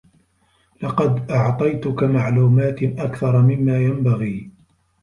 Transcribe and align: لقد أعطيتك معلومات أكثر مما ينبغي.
لقد 0.81 1.31
أعطيتك 1.31 2.03
معلومات 2.03 2.83
أكثر 2.83 3.41
مما 3.41 3.77
ينبغي. 3.79 4.51